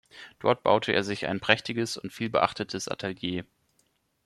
[0.39, 3.45] Dort baute er sich ein prächtiges und vielbeachtetes Atelier.